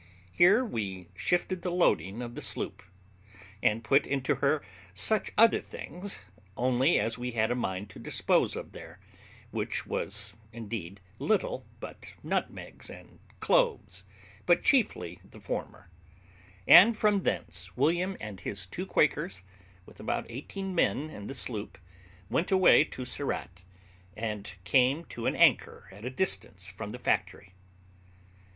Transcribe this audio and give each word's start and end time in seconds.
Here 0.31 0.65
we 0.65 1.09
shifted 1.15 1.61
the 1.61 1.69
loading 1.69 2.23
of 2.23 2.33
the 2.33 2.41
sloop, 2.41 2.81
and 3.61 3.83
put 3.83 4.07
into 4.07 4.33
her 4.41 4.63
such 4.95 5.29
things 5.37 6.19
only 6.57 6.99
as 6.99 7.19
we 7.19 7.33
had 7.33 7.51
a 7.51 7.55
mind 7.55 7.91
to 7.91 7.99
dispose 7.99 8.55
of 8.55 8.71
there, 8.71 8.99
which 9.51 9.85
was 9.85 10.33
indeed 10.51 11.01
little 11.19 11.67
but 11.79 12.15
nutmegs 12.23 12.89
and 12.89 13.19
cloves, 13.41 14.03
but 14.47 14.63
chiefly 14.63 15.19
the 15.23 15.39
former; 15.39 15.87
and 16.67 16.97
from 16.97 17.21
thence 17.21 17.77
William 17.77 18.17
and 18.19 18.39
his 18.39 18.65
two 18.65 18.87
Quakers, 18.87 19.43
with 19.85 19.99
about 19.99 20.25
eighteen 20.31 20.73
men 20.73 21.11
in 21.11 21.27
the 21.27 21.35
sloop, 21.35 21.77
went 22.27 22.49
away 22.49 22.83
to 22.85 23.05
Surat, 23.05 23.61
and 24.17 24.53
came 24.63 25.05
to 25.05 25.27
an 25.27 25.35
anchor 25.35 25.87
at 25.91 26.03
a 26.05 26.09
distance 26.09 26.65
from 26.65 26.89
the 26.89 26.97
factory. 26.97 27.53